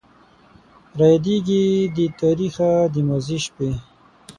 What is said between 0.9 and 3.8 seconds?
رايادېږي دې تاريخه د ماضي شپې